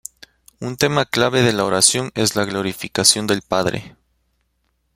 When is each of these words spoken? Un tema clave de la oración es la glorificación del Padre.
Un 0.61 0.77
tema 0.77 1.05
clave 1.05 1.43
de 1.43 1.53
la 1.53 1.63
oración 1.63 2.09
es 2.15 2.35
la 2.35 2.45
glorificación 2.45 3.27
del 3.27 3.43
Padre. 3.43 3.95